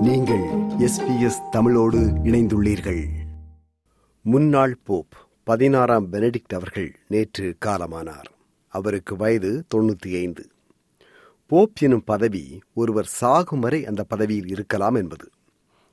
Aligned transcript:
நீங்கள் 0.00 0.42
எஸ்பிஎஸ் 0.78 1.48
தமிழோடு 1.50 1.98
இணைந்துள்ளீர்கள். 1.98 3.04
முன்னாள் 4.22 4.76
போப் 4.84 5.14
பதினாறாம் 5.44 6.12
பெனடிக்ட் 6.12 6.54
அவர்கள் 6.54 6.96
நேற்று 7.08 7.56
காலமானார். 7.64 8.30
அவருக்கு 8.68 9.16
வயது 9.16 9.64
தொண்ணூத்தி 9.74 10.12
ஐந்து. 10.12 10.50
போப் 11.46 11.72
எனும் 11.80 12.04
பதவி 12.04 12.60
ஒருவர் 12.74 13.04
சாகும் 13.04 13.60
வரை 13.60 13.86
அந்த 13.86 14.02
பதவியில் 14.02 14.48
இருக்கலாம் 14.48 14.94
என்பது. 14.94 15.28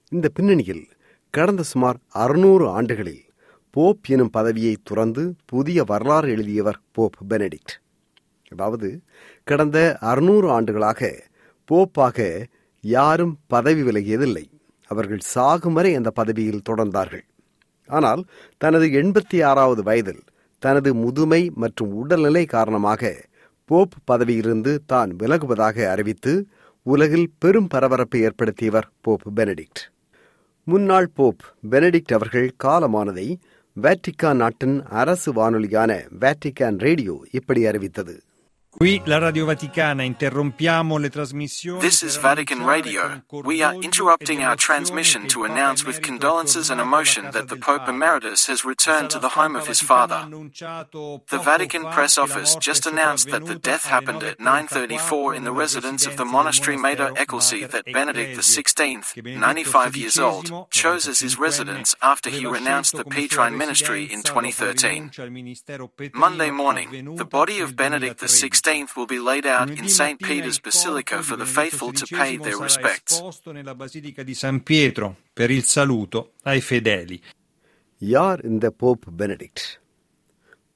இந்த 0.09 0.29
பின்னணியில் 0.29 0.87
கடந்த 1.29 1.63
சுமார் 1.63 1.97
அறுநூறு 2.09 2.69
ஆண்டுகளில் 2.69 3.25
போப் 3.71 3.99
எனும் 4.07 4.29
பதவியை 4.29 4.77
துறந்து 4.83 5.35
புதிய 5.45 5.83
வரலாறு 5.83 6.29
எழுதியவர் 6.29 6.79
போப் 6.91 7.15
பெனடிக்ட். 7.29 7.81
அதாவது 8.49 9.01
கடந்த 9.43 9.97
அறுநூறு 9.99 10.51
ஆண்டுகளாக 10.51 11.23
போப்பாக 11.71 12.45
யாரும் 12.95 13.33
பதவி 13.47 13.81
விலகியதில்லை. 13.81 14.45
அவர்கள் 14.91 15.23
சாகும் 15.33 15.75
வரை 15.77 15.91
அந்த 15.95 16.09
பதவியில் 16.19 16.65
தொடர்ந்தார்கள். 16.69 17.25
ஆனால் 17.89 18.21
தனது 18.61 18.85
எண்பத்தி 19.01 19.37
ஆறாவது 19.49 19.81
வயதில் 19.83 20.23
தனது 20.63 20.89
முதுமை 20.93 21.41
மற்றும் 21.55 21.91
உடல்நிலை 22.01 22.43
காரணமாக 22.45 23.11
போப் 23.69 23.95
பதவியிலிருந்து 24.03 24.73
தான் 24.85 25.11
விலகுவதாக 25.19 25.85
அறிவித்து 25.93 26.33
உலகில் 26.85 27.27
பெரும் 27.37 27.67
பரபரப்பை 27.67 28.19
ஏற்படுத்தியவர் 28.27 28.89
போப் 29.01 29.25
பெனடிக்ட். 29.35 29.81
முன்னாள் 30.67 31.09
போப் 31.17 31.43
பெனடிக்ட் 31.69 32.15
அவர்கள் 32.17 32.49
காலமானதை 32.63 33.27
வேட்டிக்கான் 33.77 34.41
நாட்டின் 34.43 34.77
அரசு 35.01 35.29
வானொலியான 35.33 35.91
வேட்டிக்கான் 36.21 36.77
ரேடியோ 36.85 37.15
இப்படி 37.31 37.61
அறிவித்தது. 37.65 38.15
Qui 38.77 39.01
la 39.05 39.17
Radio 39.17 39.43
Vaticana 39.45 40.03
interrompiamo 40.03 40.97
le 40.97 41.09
trasmissioni. 41.09 41.79
This 41.79 42.03
is 42.03 42.15
Vatican 42.17 42.63
Radio. 42.63 43.23
We 43.43 43.63
are 43.63 43.75
interrupting 43.81 44.43
our 44.43 44.55
transmission 44.55 45.27
to 45.29 45.45
announce 45.45 45.83
with 45.83 45.99
condolences 46.01 46.69
and 46.69 46.79
emotion 46.79 47.31
that 47.31 47.47
the 47.47 47.55
Pope 47.55 47.89
Emeritus 47.89 48.45
has 48.45 48.63
returned 48.63 49.09
to 49.09 49.19
the 49.19 49.29
home 49.29 49.57
of 49.57 49.65
his 49.65 49.81
father. 49.81 50.27
The 50.29 51.39
Vatican 51.43 51.85
Press 51.89 52.19
Office 52.19 52.55
just 52.59 52.85
announced 52.85 53.31
that 53.31 53.47
the 53.47 53.55
death 53.55 53.85
happened 53.85 54.21
at 54.21 54.37
9:34 54.37 55.33
in 55.33 55.43
the 55.43 55.51
residence 55.51 56.05
of 56.05 56.15
the 56.15 56.25
monastery 56.25 56.77
Mater 56.77 57.11
Ecclesi 57.15 57.65
that 57.67 57.91
Benedict 57.91 58.37
XVI, 58.37 59.01
95 59.39 59.95
years 59.95 60.19
old, 60.19 60.69
chose 60.69 61.07
as 61.07 61.19
his 61.21 61.39
residence 61.39 61.95
after 62.03 62.29
he 62.29 62.45
renounced 62.45 62.95
the 62.95 63.05
Petrine 63.05 63.57
ministry 63.57 64.03
in 64.03 64.21
2013. 64.21 65.09
Monday 66.13 66.51
morning, 66.51 67.15
the 67.15 67.25
body 67.25 67.59
of 67.59 67.75
Benedict 67.75 68.21
XVI 68.21 68.66
will 68.67 69.05
be 69.07 69.19
laid 69.19 69.45
out 69.47 69.69
in 69.71 69.87
St. 69.89 70.19
Peter's 70.19 70.59
Basilica 70.59 71.23
for 71.23 71.37
the 71.37 71.45
faithful 71.47 71.93
to 71.93 72.05
pay 72.07 72.35
their 72.37 72.57
respects. 72.57 73.21
nella 73.47 73.75
Basilica 73.75 74.23
di 74.23 74.33
San 74.35 74.61
Pietro 74.61 75.07
per 75.33 75.49
il 75.49 75.63
saluto 75.65 76.19
ai 76.43 76.59
fedeli. 76.61 77.17
யார் 78.01 78.39
இந்த 78.41 78.65
Pope 78.77 79.05
Benedict 79.19 79.63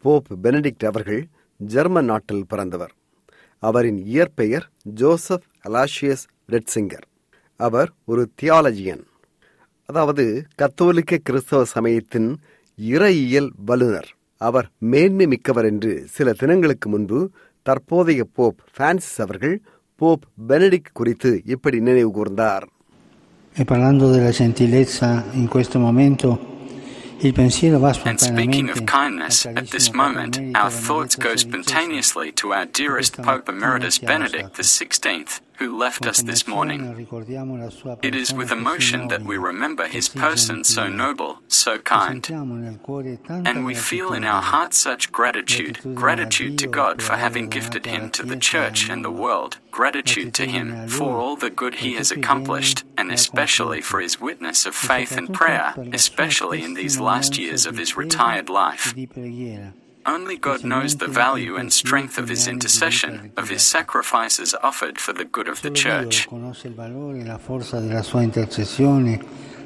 Pope 0.06 0.30
Benedict 0.44 0.86
அவர்கள் 0.86 1.20
German 1.60 2.06
நாட்டில் 2.06 2.48
பிறந்தவர் 2.48 2.94
அவரின் 3.64 4.00
இயற்பெயர் 4.06 4.66
Joseph 4.94 5.46
Aloysius 5.64 6.24
ரெட்சிங்கர் 6.50 7.06
அவர் 7.60 7.90
ஒரு 8.06 8.24
theologian 8.42 9.04
அதாவது 9.90 10.26
கத்தோலிக்க 10.56 11.22
கிறிஸ்தவ 11.24 11.62
சமயத்தின் 11.76 12.30
இறையியல் 12.78 13.52
வல்லுனர் 13.68 14.10
அவர் 14.42 14.68
மேன்மை 14.92 15.26
மிக்கவர் 15.26 15.66
என்று 15.66 15.94
சில 16.12 16.34
தினங்களுக்கு 16.34 16.90
முன்பு 16.90 17.20
தற்போதைய 17.63 18.25
போப் 18.25 18.61
பிரான்சிஸ் 18.77 19.21
அவர்கள் 19.21 19.57
போப் 19.97 20.25
பெனடிக்ட் 20.49 20.93
குறித்து 20.93 21.43
இப்படி 21.45 21.81
நினைவு 21.81 22.11
கூர்ந்தார் 22.11 22.67
E 23.59 23.65
parlando 23.65 24.11
della 24.11 24.31
gentilezza 24.31 25.25
in 25.33 25.49
questo 25.49 25.79
momento, 25.79 26.27
il 27.21 27.33
pensiero 27.33 27.79
va 27.79 27.91
And 28.05 28.19
speaking 28.19 28.69
of 28.69 28.77
spontaneamente 28.77 28.85
kindness, 28.85 29.37
al 29.47 29.57
at 29.57 29.69
this 29.71 29.89
carissimo 29.89 30.03
moment, 30.03 30.33
Papa 30.37 30.59
our 30.59 30.71
Emeritus 30.71 30.87
thoughts 30.87 31.15
go 31.17 31.33
Benedetto 31.33 31.45
spontaneously 31.47 32.29
to 32.41 32.47
our 32.53 32.67
dearest 32.81 33.13
Pope 33.23 33.47
Emeritus 33.49 33.99
Benedict 34.01 34.51
XVI, 34.59 35.25
Who 35.62 35.78
left 35.78 36.08
us 36.08 36.24
this 36.24 36.48
morning. 36.48 37.08
It 38.02 38.16
is 38.16 38.34
with 38.34 38.52
emotion 38.52 39.10
that 39.10 39.22
we 39.22 39.38
remember 39.38 39.86
his 39.88 40.10
person 40.10 40.64
so 40.64 40.88
noble, 40.88 41.40
so 41.48 41.78
kind. 41.78 42.28
And 43.30 43.64
we 43.64 43.76
feel 43.76 44.14
in 44.14 44.24
our 44.24 44.42
hearts 44.42 44.78
such 44.78 45.12
gratitude, 45.12 45.80
gratitude 45.94 46.58
to 46.58 46.68
God 46.68 47.04
for 47.04 47.16
having 47.16 47.48
gifted 47.48 47.86
him 47.86 48.10
to 48.12 48.24
the 48.24 48.38
Church 48.38 48.90
and 48.90 49.06
the 49.06 49.12
world, 49.12 49.60
gratitude 49.70 50.34
to 50.34 50.48
him 50.48 50.88
for 50.88 51.18
all 51.20 51.36
the 51.36 51.52
good 51.52 51.76
he 51.76 51.94
has 51.94 52.10
accomplished, 52.10 52.84
and 52.98 53.12
especially 53.12 53.82
for 53.82 54.00
his 54.00 54.20
witness 54.20 54.66
of 54.66 54.74
faith 54.74 55.16
and 55.16 55.32
prayer, 55.32 55.76
especially 55.94 56.64
in 56.64 56.74
these 56.74 57.00
last 57.00 57.38
years 57.38 57.68
of 57.68 57.78
his 57.78 57.96
retired 57.96 58.50
life. 58.50 58.96
Only 60.05 60.37
God 60.41 60.61
knows 60.63 60.93
the 60.97 61.09
value 61.17 61.55
and 61.57 61.69
strength 61.73 62.17
of 62.17 62.29
his 62.29 62.47
intercession, 62.47 63.13
of 63.35 63.47
his 63.49 63.63
sacrifices 63.67 64.51
offered 64.61 64.99
for 64.99 65.13
the 65.13 65.27
good 65.29 65.49
of 65.49 65.59
the 65.61 65.73
Church. 65.77 66.17
conosce 66.27 66.69
il 66.69 66.75
valore 66.75 67.19
e 67.19 67.25
la 67.25 67.39
forza 67.39 67.81
della 67.81 68.03
sua 68.03 68.23
intercessione, 68.23 69.15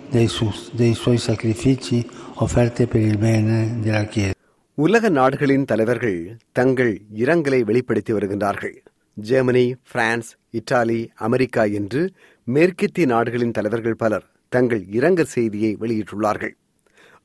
dei, 0.09 0.29
su- 0.29 0.53
dei 0.73 0.95
suoi 0.95 1.19
sacrifici 1.19 1.99
offerti 2.37 2.87
per 2.87 3.03
il 3.03 3.19
bene 3.19 3.59
della 3.81 4.05
Chiesa. 4.07 4.35
உலக 4.79 5.09
நாடுகளின் 5.11 5.65
தலைவர்கள் 5.65 6.19
தங்கள் 6.53 6.93
இரங்கலை 7.15 7.61
வெளிப்படுத்தி 7.63 8.13
வருகின்றார்கள் 8.13 8.77
Germany 9.17 9.65
France 9.93 10.29
Italy 10.51 11.01
America 11.27 11.65
என்று 11.79 12.03
மேற்கத்திய 12.47 13.07
நாடுகளின் 13.07 13.51
தலைவர்கள் 13.51 13.95
பலர் 13.95 14.27
தங்கள் 14.49 14.83
இரங்கல் 14.99 15.33
செய்தியை 15.37 15.77
வெளியிட்டுள்ளார்கள் 15.81 16.55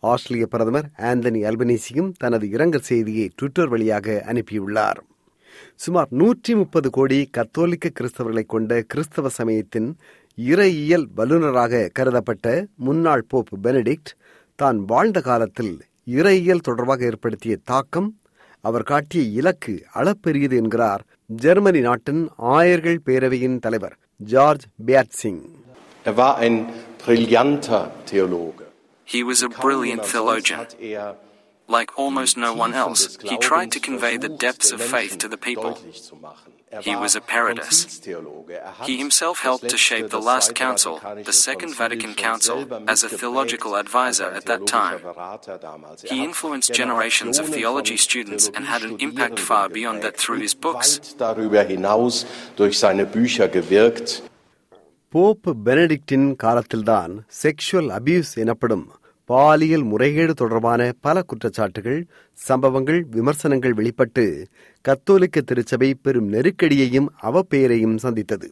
ஆஸ்திரேலிய 0.02 0.46
பிரதமர் 0.46 0.88
ஆந்தனி 1.08 1.40
அல்பனீசியும் 1.44 2.10
தனது 2.18 2.44
இரங்கல் 2.48 2.88
செய்தியை 2.88 3.26
ட்விட்டர் 3.34 3.70
வழியாக 3.72 4.16
அனுப்பியுள்ளார் 4.32 5.00
சுமார் 5.80 6.10
நூற்றி 6.12 6.52
முப்பது 6.54 6.88
கோடி 6.90 7.18
கத்தோலிக்க 7.30 7.90
கிறிஸ்தவர்களை 7.90 8.44
கொண்ட 8.46 8.80
கிறிஸ்தவ 8.86 9.30
சமயத்தின் 9.38 9.88
இறையியல் 10.38 11.06
வல்லுநராக 11.14 11.82
கருதப்பட்ட 11.98 12.46
முன்னாள் 12.78 13.26
போப் 13.26 13.52
பெனடிக்ட் 13.64 14.12
தான் 14.58 14.78
வாழ்ந்த 14.86 15.18
காலத்தில் 15.20 15.74
இறையியல் 16.12 16.66
தொடர்பாக 16.68 17.04
ஏற்படுத்திய 17.04 17.56
தாக்கம் 17.64 18.08
அவர் 18.64 18.82
காட்டிய 18.82 19.22
இலக்கு 19.38 19.74
அளப்பெரியது 19.92 20.56
என்கிறார் 20.56 21.02
ஜெர்மனி 21.36 21.80
நாட்டின் 21.80 22.22
ஆயர்கள் 22.54 23.00
பேரவையின் 23.06 23.58
தலைவர் 23.58 23.96
George 24.26 24.66
Bätzing 24.86 25.42
Er 26.04 26.12
war 26.14 26.38
ein 26.38 26.54
brillanter 27.00 27.80
Theologe. 28.04 28.62
He 29.13 29.21
was 29.23 29.41
a 29.43 29.49
Kaum 29.49 29.61
brilliant 29.65 30.01
jemand 30.03 30.11
theologian. 30.13 30.59
sonst 30.59 30.73
hat 30.73 30.81
er 30.81 31.17
Like 31.67 31.91
almost 31.97 32.33
no 32.37 32.49
one 32.63 32.73
Tiefe 32.73 32.81
else, 32.85 33.03
des 33.17 33.29
he 33.29 33.35
tried 33.49 33.69
to 33.75 33.79
Glaubens 33.79 33.85
convey 33.87 34.13
the 34.15 34.27
versucht, 34.27 34.41
depths 34.45 34.69
den 34.69 34.75
of 34.75 34.81
faith 34.95 35.13
Menschen 35.13 35.19
to 35.23 35.27
the 35.29 35.37
people. 35.47 35.71
deutlich 35.71 36.03
zu 36.09 36.15
machen. 36.15 36.51
Er 36.69 36.81
He 36.87 36.91
war 36.93 37.01
was 37.05 37.15
a 37.15 37.21
paradis. 37.33 37.77
Konzilstheologe. 37.83 38.53
Er 38.53 38.73
hat 38.79 38.87
He 38.89 38.95
himself 39.03 39.37
das 39.39 39.45
helped 39.47 39.61
to 39.61 39.77
letzte, 39.77 39.87
shape 39.89 40.07
the 40.11 40.17
das 40.17 40.25
last 40.31 40.47
Zweite 40.49 40.63
council, 40.65 40.93
Vatikanische 40.93 41.25
the 41.31 41.37
Second 41.47 41.71
Konzil 41.71 41.79
Vatican 41.83 42.11
schon 42.13 42.23
Council, 42.27 42.57
selber 42.57 42.75
as 42.75 43.03
a 43.03 43.07
mitgeprägt, 43.07 43.19
theological 43.21 43.71
als 43.75 43.85
advisor 43.85 44.27
ein 44.31 44.37
at 44.39 44.45
that 44.51 44.63
time. 44.67 44.97
theologischer 44.99 45.13
Berater 45.13 45.57
damals. 45.69 46.03
Er 46.03 46.09
He 46.13 46.19
hat 46.19 46.25
influenced 46.29 46.69
generations 46.81 47.35
of 47.39 47.45
Generationen 47.45 47.59
theology 47.61 47.97
von 47.97 48.05
students 48.07 48.45
and 48.55 48.63
had 48.73 48.81
an 48.83 48.97
Theologiestudierenden 48.97 48.99
impact 49.07 49.39
far 49.39 49.65
beyond 49.69 49.97
that 50.03 50.13
geprägt 50.13 50.21
through 50.23 50.41
his 50.47 50.53
und 50.53 50.61
books. 50.67 50.89
weit 50.99 51.15
darüber 51.25 51.61
hinaus 51.73 52.15
durch 52.57 52.75
seine 52.83 53.05
Bücher 53.15 53.47
gewirkt. 53.47 54.07
Pope 55.13 55.47
Benedictine 55.67 56.35
காலத்தில்தான் 56.43 57.13
sexual 57.43 57.91
abuse 57.99 58.31
எனப்படும் 58.43 58.85
பாலியல் 59.30 59.84
முறைகேடு 59.90 60.34
தொடர்பான 60.40 60.82
பல 61.06 61.22
குற்றச்சாட்டுகள் 61.30 62.00
சம்பவங்கள் 62.38 63.00
விமர்சனங்கள் 63.16 63.74
வெளிப்பட்டு 63.80 64.24
கத்தோலிக்க 64.84 65.40
திருச்சபை 65.50 65.90
பெரும் 66.04 66.28
நெருக்கடியையும் 66.34 67.08
அவப்பெயரையும் 67.28 67.96
சந்தித்தது. 68.04 68.48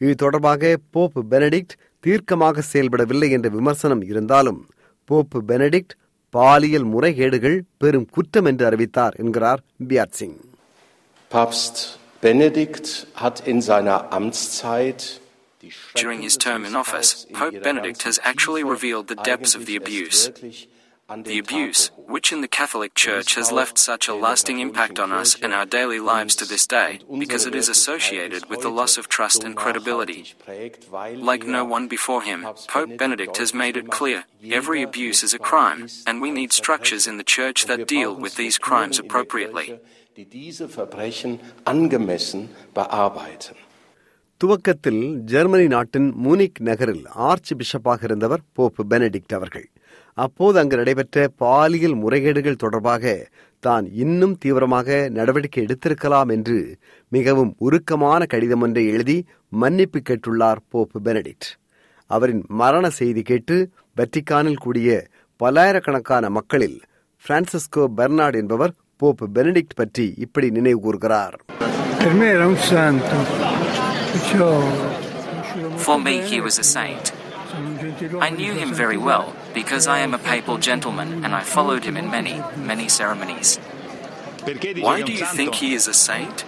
இது 0.00 0.14
தொடர்பாக 0.22 0.72
போப் 0.94 1.18
பெனடிக்ட் 1.32 1.74
தீர்க்கமாக 2.04 2.64
செயல்படவில்லை 2.72 3.28
என்ற 3.36 3.48
விமர்சனம் 3.58 4.02
இருந்தாலும் 4.10 4.60
போப் 5.08 5.36
பெனடிக்ட் 5.50 5.94
பாலியல் 6.34 6.86
முறைகேடுகள் 6.94 7.58
பெரும் 7.82 8.08
குற்றம் 8.14 8.48
என்று 8.50 8.64
அறிவித்தார் 8.70 9.16
என்கிறார் 9.24 9.62
Bätzing. 10.20 10.38
Papst 11.30 11.76
Benedikt 12.24 12.88
hat 13.22 13.36
in 13.50 13.58
seiner 13.68 13.96
Amtszeit 14.16 15.02
During 15.94 16.22
his 16.22 16.36
term 16.36 16.64
in 16.64 16.74
office, 16.74 17.26
Pope 17.32 17.62
Benedict 17.62 18.02
has 18.02 18.18
actually 18.22 18.64
revealed 18.64 19.08
the 19.08 19.16
depths 19.16 19.54
of 19.54 19.66
the 19.66 19.76
abuse. 19.76 20.28
erst 20.28 20.42
wirklich 20.42 20.68
an 21.06 21.22
den 21.22 21.32
The 21.32 21.38
abuse, 21.38 21.90
which 22.08 22.32
in 22.32 22.40
the 22.40 22.48
Catholic 22.48 22.94
Church 22.94 23.34
has 23.34 23.52
left 23.52 23.78
such 23.78 24.08
a 24.08 24.14
lasting 24.14 24.58
impact 24.60 24.98
on 24.98 25.12
us 25.12 25.36
and 25.40 25.52
our 25.52 25.66
daily 25.66 26.00
lives 26.00 26.34
to 26.36 26.46
this 26.46 26.66
day, 26.66 27.00
because 27.18 27.44
it 27.44 27.54
is 27.54 27.68
associated 27.68 28.48
with 28.48 28.62
the 28.62 28.70
loss 28.70 28.96
of 28.96 29.08
trust 29.08 29.44
and 29.44 29.54
credibility. 29.54 30.22
nachhaltig 30.22 30.38
prägt, 30.44 30.90
weil 30.90 31.18
Like 31.18 31.46
no 31.46 31.64
one 31.64 31.88
before 31.88 32.22
him, 32.22 32.46
Pope 32.68 32.96
Benedict 32.96 33.36
has 33.36 33.52
made 33.52 33.76
it 33.76 33.90
clear 33.90 34.24
every 34.50 34.82
abuse 34.82 35.22
is 35.22 35.34
a 35.34 35.38
crime, 35.38 35.88
and 36.06 36.22
we 36.22 36.30
need 36.30 36.52
structures 36.52 37.06
in 37.06 37.18
the 37.18 37.24
Church 37.24 37.66
that 37.66 37.86
deal 37.86 38.14
with 38.14 38.36
these 38.36 38.58
crimes 38.58 38.98
appropriately. 38.98 39.78
துவக்கத்தில் 44.36 45.02
Germany 45.18 45.66
நாட்டின் 45.66 46.14
Munich 46.24 46.58
நகரில் 46.60 47.06
arch 47.06 47.50
பிஷப்பாக 47.52 48.04
இருந்தவர் 48.04 48.40
Pope 48.52 48.80
Benedict 48.90 49.34
அவர்கள். 49.34 49.66
அப்போது 50.14 50.58
அங்கு 50.58 50.76
நடைபெற்ற 50.76 51.28
பாலியல் 51.36 51.94
முறைகேடுகள் 51.94 52.60
தொடர்பாக 52.64 53.28
தான் 53.60 53.86
இன்னும் 53.92 54.34
தீவிரமாக 54.38 55.08
நடவடிக்கை 55.08 55.64
எடுத்திருக்கலாம் 55.64 56.28
என்று 56.28 56.78
மிகவும் 57.08 57.56
உருக்கமான 57.58 58.26
கடிதம் 58.26 58.60
ஒன்றை 58.60 58.84
எழுதி 58.86 59.24
மன்னிப்பு 59.48 60.00
கேட்டுள்ளார் 60.10 60.62
போப் 60.68 60.96
பெனடிக்ட். 61.04 61.48
அவரின் 62.06 62.44
மரண 62.48 62.90
செய்தி 62.90 63.22
கேட்டு 63.22 63.70
வெட்டிக்கானில் 64.00 64.62
கூடிய 64.66 65.06
பல்லாயிரக்கணக்கான 65.36 66.30
மக்களில் 66.30 66.78
பிரான்சிஸ்கோ 67.24 67.84
பெர்னார்ட் 67.96 68.34
என்பவர் 68.34 68.74
போப் 68.96 69.24
பெனடிக்ட் 69.38 69.78
பற்றி 69.82 70.14
இப்படி 70.16 70.50
நினைவு 70.50 70.80
கூறுகிறார். 70.80 71.38
For 75.77 75.97
me, 75.99 76.15
he 76.21 76.39
was 76.41 76.57
a 76.59 76.63
saint. 76.63 77.05
I 78.19 78.29
knew 78.29 78.53
him 78.53 78.73
very 78.73 78.97
well 78.97 79.35
because 79.53 79.87
I 79.87 79.99
am 79.99 80.13
a 80.13 80.21
papal 80.31 80.57
gentleman 80.57 81.25
and 81.25 81.33
I 81.33 81.43
followed 81.55 81.83
him 81.83 81.97
in 81.97 82.09
many, 82.09 82.35
many 82.71 82.87
ceremonies. 82.89 83.57
Why 84.87 85.01
do 85.01 85.11
you 85.11 85.25
think 85.37 85.55
he 85.55 85.73
is 85.73 85.87
a 85.87 85.93
saint? 85.93 86.45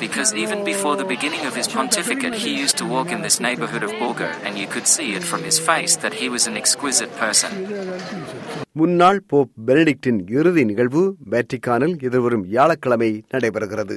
Because 0.00 0.34
even 0.34 0.64
before 0.64 0.94
the 0.96 1.04
beginning 1.04 1.44
of 1.44 1.54
his 1.56 1.68
pontificate, 1.68 2.34
he 2.34 2.52
used 2.62 2.76
to 2.78 2.86
walk 2.86 3.08
in 3.10 3.22
this 3.22 3.40
neighborhood 3.40 3.82
of 3.82 3.90
Borgo, 3.98 4.30
and 4.44 4.56
you 4.56 4.68
could 4.68 4.86
see 4.86 5.08
it 5.14 5.24
from 5.24 5.42
his 5.42 5.58
face 5.58 5.96
that 5.96 6.14
he 6.14 6.28
was 6.28 6.46
an 6.46 6.56
exquisite 6.56 7.12
person. 7.22 7.50
முன்னாள் 8.80 9.20
pope 9.30 9.52
பெனடிக்டின் 9.68 10.18
இறுதி 10.38 10.64
நிகழ்வு 10.70 11.02
வேட்டிக்கானில் 11.32 11.96
எதிர்வரும் 12.08 12.44
வியாழக்கிழமை 12.50 13.10
நடைபெறுகிறது 13.34 13.96